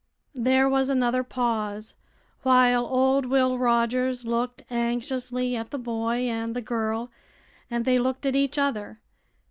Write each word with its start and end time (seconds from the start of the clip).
There 0.33 0.67
was 0.67 0.89
another 0.89 1.23
pause, 1.23 1.93
while 2.41 2.87
old 2.87 3.27
Will 3.27 3.59
Rogers 3.59 4.25
looked 4.25 4.63
anxiously 4.71 5.55
at 5.55 5.69
the 5.69 5.77
boy 5.77 6.21
and 6.21 6.55
the 6.55 6.59
girl, 6.61 7.11
and 7.69 7.85
they 7.85 7.99
looked 7.99 8.25
at 8.25 8.35
each 8.35 8.57
other. 8.57 8.99